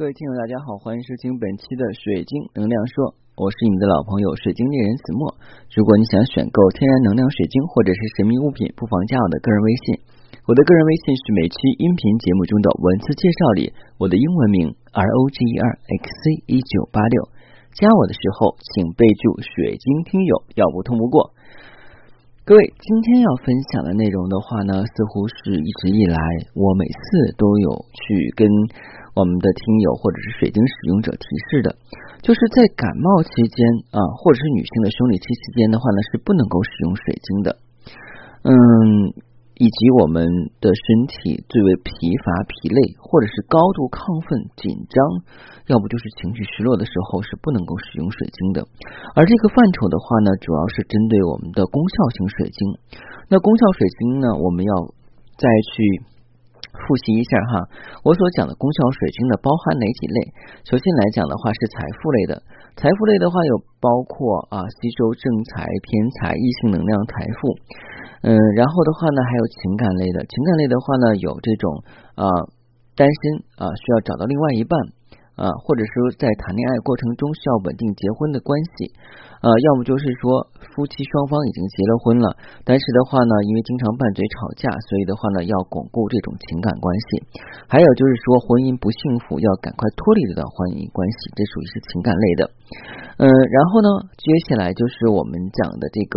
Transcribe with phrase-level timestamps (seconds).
[0.00, 5.28] 各位听友，大家好，欢迎收听本期的水晶能量说，我是你们的老朋友水晶猎人子墨。
[5.76, 10.00] 如果你想选购天然能量水晶或者是神秘物品，不妨加我的个人微信。
[10.48, 17.28] 我的个人微信是每期音频节目中的文字介绍里我的英文名 R O G E R X C 一九八六。
[17.76, 21.36] 加我的时候，请备注水晶听友，要不通不过。
[22.48, 26.16] 各位，今天要分享的内容的话呢，似乎是一直以来
[26.56, 28.48] 我每次都有去跟。
[29.20, 31.76] 我们的听友或者是水晶使用者提示的，
[32.24, 33.60] 就是在感冒期间
[33.92, 37.60] 啊，或者是女性的生理期期间的话呢，是不能够使用水晶的。
[38.48, 38.56] 嗯，
[39.60, 40.24] 以及我们
[40.64, 41.92] 的身体最为疲
[42.24, 44.96] 乏、疲累，或者是高度亢奋、紧张，
[45.68, 48.64] 要不就是情绪失落的时候，是不能够使用水晶的。
[49.12, 52.60] 而这个范畴的话呢，主要是针对我们的功效型水晶。
[53.28, 54.72] 那功效水晶呢，我们要
[55.36, 55.44] 再
[55.76, 56.08] 去。
[56.86, 57.52] 复习一下哈，
[58.04, 60.18] 我所讲的功效水晶呢，包含哪几类？
[60.64, 62.42] 首先来讲的话是财富类的，
[62.76, 67.54] 财富类的话有包括啊吸收正财、偏财、异性能量、财富，
[68.22, 71.84] 嗯，然后的话呢还有情感类的，情感类的话呢有这种
[72.16, 72.24] 啊
[72.96, 73.20] 单身
[73.60, 74.74] 啊需要找到另外一半。
[75.40, 78.92] 啊，或者说在谈恋爱过程中需要稳定结婚的关系，
[79.40, 80.44] 呃，要么就是说
[80.76, 82.36] 夫妻双方已经结了婚了，
[82.68, 87.24] 但是的话呢，因为经常拌嘴吵架，所以的话呢，要巩固这种情感关系。
[87.64, 92.42] 还有就是说婚姻不幸福，要赶快脱离这段婚姻关系，这属于是情感类的。
[93.16, 93.88] 嗯，然后呢，
[94.20, 96.14] 接下来就是我们讲的这个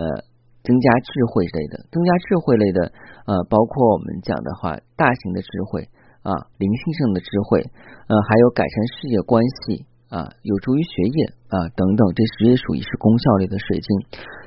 [0.00, 0.24] 呃，
[0.64, 2.88] 增加智慧类的，增加智慧类的，
[3.28, 5.92] 呃，包括我们讲的话，大型的智慧。
[6.26, 7.62] 啊，灵性上的智慧，
[8.10, 13.88] 呃，还有改善事业关系啊，有助于学业啊等等，这些也属于是功效类的水晶。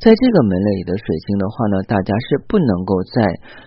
[0.00, 3.20] 在这个门类里的水晶的话呢，大家是不能够在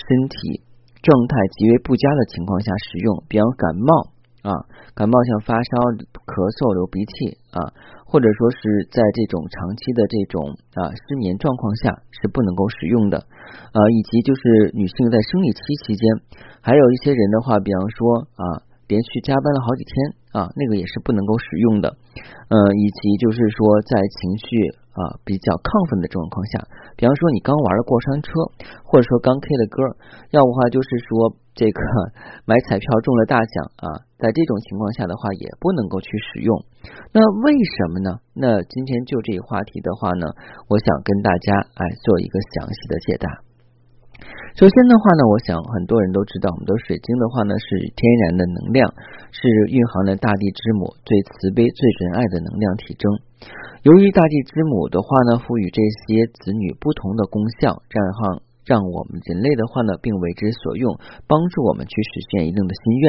[0.00, 0.64] 身体
[1.04, 4.16] 状态极为不佳的情况下使用，比方感冒。
[4.40, 4.56] 啊，
[4.96, 7.60] 感冒像发烧、咳嗽、流鼻涕啊，
[8.10, 13.22] 或者说是在这种长期的这种啊失眠状况下是不能够使用的
[13.70, 16.02] 啊，以及就是女性在生理期期间，
[16.60, 19.94] 还有一些人的话，比方说啊连续加班了好几天
[20.34, 21.94] 啊，那个也是不能够使用的，
[22.50, 24.74] 嗯，以及就是说在情绪。
[24.90, 26.66] 啊，比较亢奋的状况下，
[26.98, 28.28] 比方说你刚玩了过山车，
[28.82, 29.78] 或者说刚 K 的歌，
[30.34, 31.78] 要不话就是说这个
[32.48, 33.54] 买彩票中了大奖
[33.84, 36.64] 啊，在这种情况下的话，也不能够去使用。
[37.12, 38.16] 那为什么呢？
[38.32, 40.32] 那今天就这个话题的话呢，
[40.72, 43.28] 我想跟大家哎做一个详细的解答。
[44.56, 48.88] 首先的话呢，我想很多人都知道，我们的水晶的话呢是天然的能量，
[49.28, 53.04] 是蕴含了大地之母最慈悲、最仁爱的能量体征。
[53.84, 58.04] 由于大地之母的话呢，赋予这些子女不同的功效，这样
[58.70, 60.94] 让我们人类的话呢，并为之所用，
[61.26, 63.06] 帮助我们去实现一定的心愿。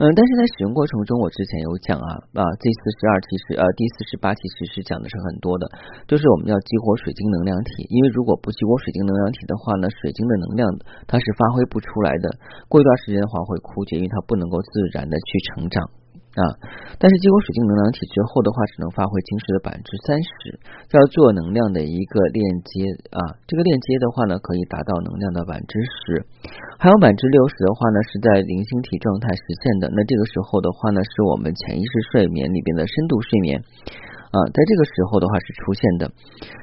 [0.00, 5.68] 嗯，但是在使用过程中，我之前有讲啊啊，第四十二其实呃第四十八其实是讲的是很多的，
[6.08, 10.64] 就是我们要激活水晶能量体，因为如果不激活水晶能量体的话呢，水晶的能量
[11.06, 12.32] 它是发挥不出来的，
[12.72, 16.01] 过一段时间的话会枯竭，因为它不能够自然的去成长。
[16.32, 16.42] 啊，
[16.96, 20.56] 但是激活水晶能量体之后的话，只能发挥晶石的百分之三十，
[20.88, 23.36] 叫做能量的一个链接啊。
[23.44, 26.24] 这个链接的话呢，可以达到能量的百分之十，
[26.80, 29.92] 还有百分之六十的话呢，是在零星体状态实现的。
[29.92, 33.60] 那这个时候的话呢，是我们潜意识睡眠里边的深度睡眠。
[34.32, 36.08] 啊，在这个时候的话是出现的，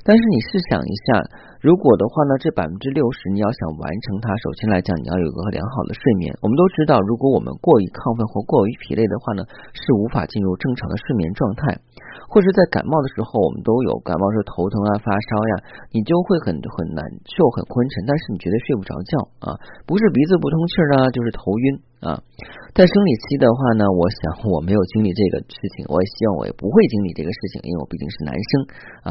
[0.00, 1.20] 但是你试想一下，
[1.60, 6.32] 如果的话呢，这百分之六十你要想完成它，首先来讲你要有个良好的睡眠。
[6.40, 9.44] 我们都知道，如果我们过于亢奋或过于疲累的话呢，
[9.76, 11.76] 是无法进入正常的睡眠状态。
[12.32, 15.52] 或者在感冒的时候，我们都有感冒时头疼啊、发烧呀，
[15.92, 19.12] 你就会很很难受、很昏沉，但是你绝对睡不着觉
[19.44, 19.46] 啊，
[19.84, 21.64] 不是鼻子不通气儿啊，就是头晕
[22.00, 22.22] 啊。
[22.76, 28.50] 在生理期的话呢，我想我没有经历这个事情，我也希望我也不会经历这个事情，因为我毕竟是男生
[29.02, 29.10] 啊。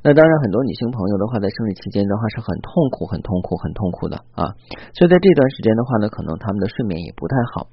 [0.00, 4.56] 那当然，很多女性朋友的话，在生理期间的话是很痛苦、很痛苦、很痛苦的啊。
[4.96, 7.68] 所以在这段时间的话呢，可能他们的睡眠也不太好。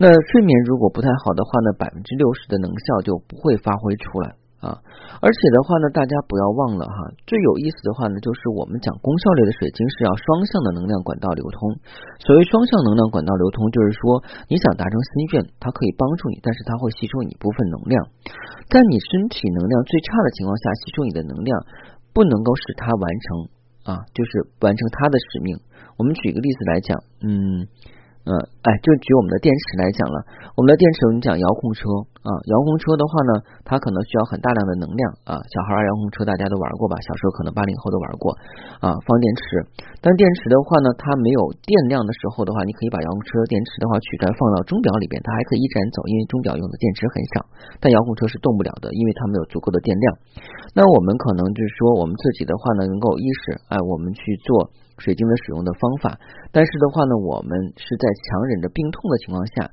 [0.00, 4.80] 那睡眠如果不太好的话呢，百分之六十的能效就不会发挥出来啊。
[5.20, 6.96] 而且的话呢，大家不要忘了哈，
[7.28, 11.76] 最有意思的话呢，就是我们讲功效类的水晶是要双向的能量管道流通。
[12.24, 17.96] 所谓双向能量管道流通，就是说你想达成心愿，它可以帮助你，但是它会吸收你一部分能量，
[18.72, 21.52] 在你身体能量最差的情况下，吸收你的能量，
[22.16, 23.26] 不能够使它完成
[23.84, 25.60] 啊，就是完成它的使命。
[25.96, 27.68] 我们举个例子来讲，嗯。
[28.24, 28.32] 嗯，
[28.64, 30.16] 哎，就举我们的电池来讲了，
[30.56, 31.84] 我们的电池，我们讲遥控车
[32.24, 33.32] 啊，遥控车的话呢，
[33.68, 35.36] 它可能需要很大量的能量啊。
[35.52, 36.96] 小孩儿遥控车，大家都玩过吧？
[37.04, 38.32] 小时候可能八零后都玩过
[38.80, 39.42] 啊，放电池。
[40.00, 47.44] 但电池的话呢，它没有电量的时候的话，你可以把遥控车电池的话取出来放到钟表里边，它还可以一直走，因为钟表用的电池很少。
[47.76, 50.04] 但遥控车是动不了的，因为它没有足够的电量。
[50.72, 54.72] 那我们可能就是说，我们自己的话呢，能够意识，哎，我们去做。
[54.98, 56.18] 水晶的使用的方法，
[56.52, 59.70] 但是的话呢，我们是在强忍着病痛的情况下，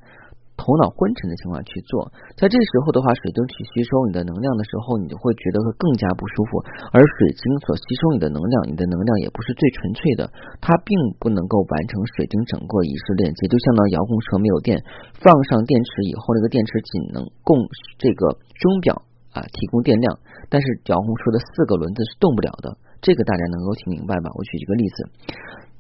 [0.58, 6.62] 头脑昏沉的情况去做，在这时候的话，水晶去吸收你的能量的时候，你就会觉得会更加不舒服。
[6.94, 10.30] 而水晶所吸收你的能量，你的能量也不是最纯粹的，
[10.62, 13.50] 它并不能够完成水晶整个仪式链接。
[13.50, 14.78] 就相当于遥控车没有电，
[15.18, 17.58] 放上电池以后，那个电池仅能供
[17.98, 19.02] 这个钟表
[19.32, 20.20] 啊提供电量，
[20.50, 22.78] 但是遥控车的四个轮子是动不了的。
[23.02, 24.30] 这个大家能够听明白吧？
[24.38, 25.10] 我举一个例子，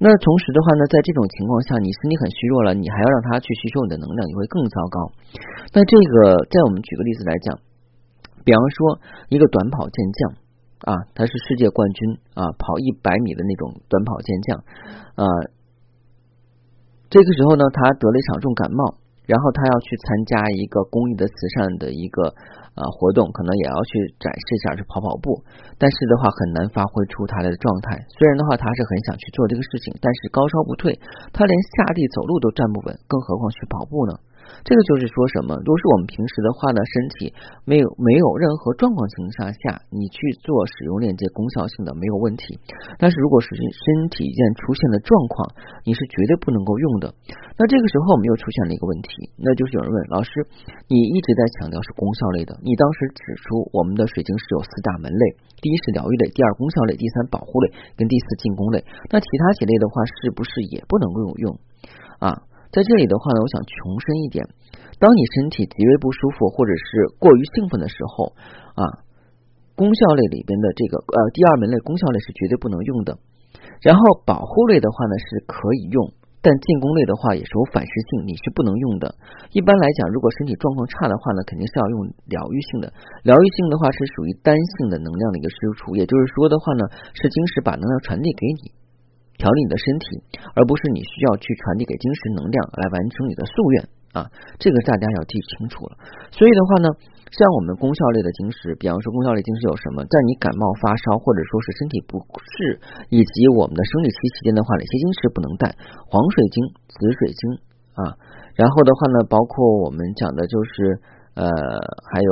[0.01, 4.97] 那同时的话呢，在这种情况下，你身体很虚弱了，你还要让它去吸收你的能量，你会更糟糕。
[5.69, 7.59] 那这个，在我们举个例子来讲，
[8.41, 8.97] 比方说
[9.29, 10.19] 一个短跑健将
[10.89, 14.57] 啊，他是世界冠军啊，跑一百米的那种短跑健将
[15.13, 15.25] 啊，
[17.13, 18.97] 这个时候呢，他得了一场重感冒，
[19.31, 22.35] 然后他要去参加一个公益的慈善的一个。
[22.71, 25.43] 呃，活动可能也要去展示一下，去跑跑步，
[25.75, 27.99] 但是的话很难发挥出他的状态。
[28.15, 30.95] 虽然的话他是很想去做这个事情，但是高烧不退，
[31.35, 34.15] 他连下地走路都站不稳，更何况去跑步呢？
[34.63, 35.55] 这个就是说什么？
[35.63, 37.33] 如果是我们平时的话呢，身体
[37.65, 42.59] 没有没有任何状况情况下，你去做使用链接功效性的没有问题。
[42.99, 45.47] 但是如果是身体一旦出现了状况，
[45.87, 47.13] 你是绝对不能够用的。
[47.57, 49.09] 那这个时候我们又出现了一个问题，
[49.39, 50.31] 那就是有人问老师，
[50.87, 55.25] 你一直在强调是功效类的，你当时指出我们的水晶是有四大门类，
[55.61, 58.85] 第一是疗愈类，第二功效类，第三保护类，跟第四进攻类。
[59.09, 61.59] 那其他几类的话，是不是也不能够用
[62.19, 62.45] 啊？
[62.71, 64.47] 在这里的话呢，我想穷深一点。
[64.97, 68.33] 当你身体极为不舒服或者是过于兴奋的时候
[68.79, 68.83] 啊，
[69.75, 73.17] 功效类里边的这个呃第二门类功效类是绝对不能用的。
[73.81, 79.15] 然后保护类的话呢是可以用，但进攻类的话也是有反噬性，你是不能用的。
[79.51, 82.93] 一般来讲，如果身体状况差的话呢，肯定是要用疗愈性的。
[83.25, 86.85] 疗愈性的话是属于单性的能量的一个输出，也就是说的话呢，
[87.17, 88.80] 是晶石把能量传递给你。
[89.41, 90.05] 调理你的身体，
[90.53, 94.29] 而不是你需要去传递给晶石能量来完成你的夙愿啊！
[94.61, 95.97] 这个大家要记清楚了。
[96.29, 96.87] 所以的话呢，
[97.33, 100.05] 像我们功效类的晶石，比方说功效类晶石有什么？
[100.05, 102.77] 在你感冒发烧或者说是身体不适
[103.09, 105.73] 以及我们的生理期期间的话，哪些晶石不能带？
[106.05, 106.57] 黄水晶、
[106.93, 107.41] 紫水晶
[107.97, 108.13] 啊。
[108.53, 111.01] 然后的话呢，包括我们讲的就是
[111.33, 111.49] 呃，
[112.13, 112.31] 还有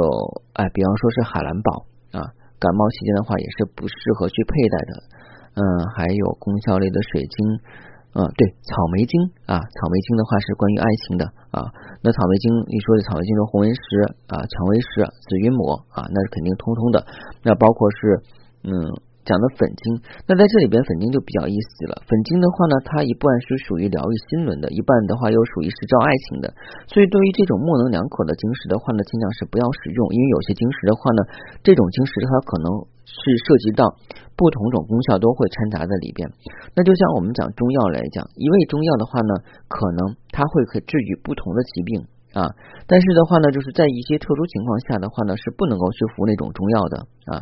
[0.62, 2.22] 哎，比方说是海蓝宝啊，
[2.62, 4.94] 感冒期间的话也是不适合去佩戴的。
[5.56, 5.62] 嗯，
[5.96, 7.38] 还有功效类的水晶，
[8.14, 9.14] 嗯，对，草莓晶
[9.46, 11.66] 啊，草莓晶的话是关于爱情的啊。
[12.02, 13.82] 那草莓晶你说的草莓晶的红纹石
[14.28, 17.06] 啊、蔷薇石、紫云母啊，那是肯定通通的。
[17.44, 18.24] 那包括是
[18.64, 18.72] 嗯
[19.30, 22.02] 讲的粉晶，那在这里边粉晶就比较意思了。
[22.10, 26.50] 粉晶的话呢，它一半是属于疗愈心轮的，一半的话又属于是照爱情的。
[26.90, 31.22] 所以对于这种模棱两可的晶石的话呢，尽量是不要使用，因为有些晶石的话呢，
[31.62, 32.90] 这种晶石它可能。
[33.10, 33.82] 是涉及到
[34.38, 36.30] 不同种功效都会掺杂在里边。
[36.76, 39.34] 那就像我们讲中药来讲，一味中药的话呢，
[39.68, 42.06] 可能它会可治愈不同的疾病
[42.38, 42.54] 啊。
[42.86, 46.98] 但是的话呢，就是在一些特殊情况下的话呢，是不能够去服那种中药的
[47.34, 47.42] 啊。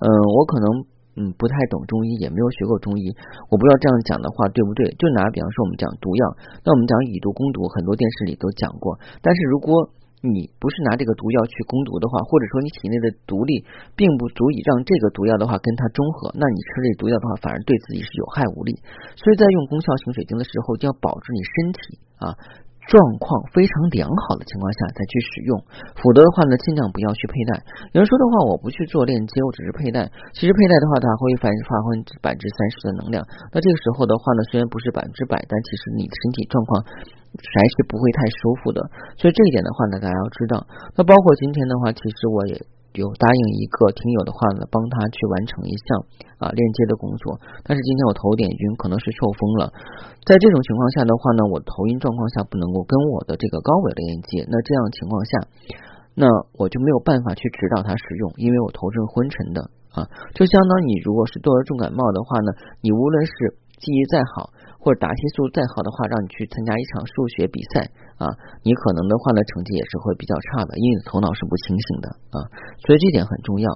[0.00, 0.66] 嗯，我可能
[1.16, 3.12] 嗯不太懂中医，也没有学过中医，
[3.50, 4.88] 我不知道这样讲的话对不对。
[4.96, 6.22] 就拿比方说我们讲毒药，
[6.64, 8.98] 那我们讲以毒攻毒，很多电视里都讲过。
[9.20, 9.90] 但是如果
[10.22, 13.66] 你不是拿这个毒药去攻毒的话，或者说你体内的毒力
[13.98, 18.70] 并不足以让这个毒药的话跟它中和，那你吃这毒药的话，反而对自己是有害无利。
[19.18, 21.78] 所以在用功效型水晶的时候，就要保持你身体
[22.22, 22.38] 啊
[22.88, 25.54] 状况非常良好的情况下再去使用，
[25.98, 27.62] 否则的话呢，尽量不要去佩戴。
[27.94, 30.10] 有人说的话，我不去做链接，我只是佩戴。
[30.34, 33.22] 其实佩戴的话，它会发发挥百分之三十的能量。
[33.54, 36.82] 那这个时候的话呢，虽然不是百分之百，但其实你的身体状况。
[37.32, 38.84] 还是不会太舒服的，
[39.16, 40.66] 所以这一点的话呢，大家要知道。
[40.94, 42.60] 那包括今天的话，其实我也
[42.94, 45.86] 有答应一个听友的话呢，帮他去完成一项
[46.36, 47.40] 啊链接的工作。
[47.64, 49.72] 但是今天我头有点晕，可能是受风了。
[50.28, 54.44] 在这种情况下的话呢，我头晕状况下不能够跟我的这个高伟链接。
[54.44, 55.32] 那这样情况下，
[56.14, 56.28] 那
[56.60, 60.04] 我就没有办法去指导他使用，因为我头是昏沉的啊。
[60.36, 62.52] 就相当于你如果是得了重感冒的话呢，
[62.84, 63.32] 你无论是
[63.80, 64.51] 记忆再好。
[64.82, 67.86] 或者答题速度再好的话，让你去参加一场数学比赛
[68.18, 68.26] 啊，
[68.66, 72.42] 你可能的话呢，成绩也是会比较差的，因为你头脑是不清醒的啊，
[72.82, 73.70] 所以这点很重要。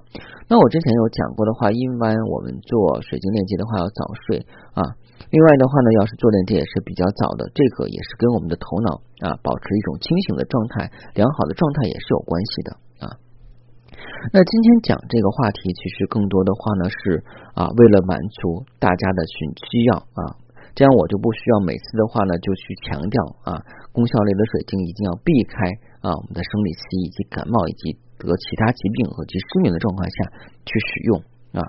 [0.50, 4.42] 那我之前有讲过的话，一般我们做水晶链接的话要早睡
[4.75, 4.82] 啊，
[5.30, 12.70] 另外的话呢，要是做链接也是比较早的，这个也是跟我们的头脑啊保持一种清醒的状态、良好的状态也是有关系的
[13.06, 13.06] 啊。
[14.34, 17.22] 那今天讲这个话题，其实更多的话呢是
[17.54, 19.38] 啊，为了满足大家的需
[19.70, 20.34] 需要啊，
[20.76, 23.16] 这样我就不需要每次的话呢就去强调
[23.49, 23.56] 啊，
[23.97, 25.56] 功效类的水晶一定要避开
[26.04, 30.16] 啊我们的生理期以及感冒以及得其他疾病和及失眠的状况下
[30.68, 31.11] 去使用
[31.56, 31.64] 啊。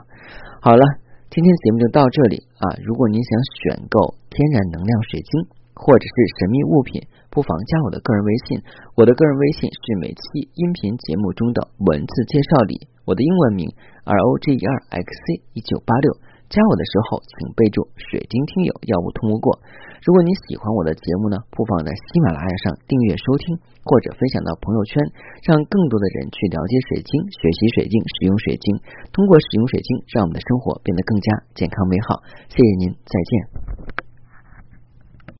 [0.61, 0.83] 好了。
[1.29, 2.79] 今天节目就到这里啊！
[2.87, 5.43] 如果您想选购天然能量水晶
[5.75, 8.63] 或者是神秘物品，不妨加我的个人微信。
[8.95, 13.67] 我的个人微信是每期音频节目中的文字介绍里我的英文名
[14.07, 16.15] R O G E R X C 一九八六。
[16.47, 19.59] 加我的时候，请备注“水晶听友”，要不通不过。
[20.05, 24.95] 如果你喜欢我的节目呢，不妨在喜马拉雅上订阅收听，或者分享到朋友圈，
[25.43, 28.79] 让更多的人去了解水晶、学习水晶、使用水晶。
[29.11, 32.23] 通过使用水晶，让我们的生活变得更加健康美好。
[32.47, 34.06] 谢谢您，再见。